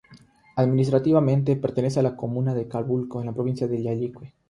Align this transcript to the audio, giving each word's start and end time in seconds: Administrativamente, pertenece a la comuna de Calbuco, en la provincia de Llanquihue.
Administrativamente, 0.55 1.55
pertenece 1.57 1.99
a 1.99 2.01
la 2.01 2.15
comuna 2.17 2.55
de 2.55 2.67
Calbuco, 2.67 3.19
en 3.19 3.27
la 3.27 3.33
provincia 3.33 3.67
de 3.67 3.83
Llanquihue. 3.83 4.33